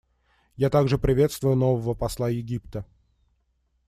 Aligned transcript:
Я 0.55 0.71
также 0.71 0.97
приветствую 0.97 1.55
нового 1.55 1.93
посла 1.93 2.27
Египта. 2.27 2.87